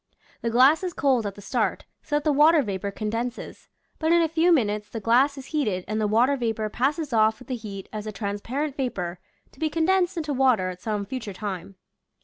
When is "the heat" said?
7.47-7.87